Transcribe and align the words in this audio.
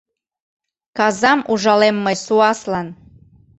Казам 0.97 1.39
ужалем 1.51 1.95
мый 2.05 2.15
суаслан. 2.25 2.87